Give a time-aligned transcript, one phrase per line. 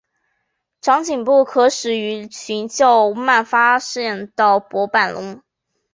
[0.81, 5.43] 长颈部可使鱼群较慢发现到薄板龙。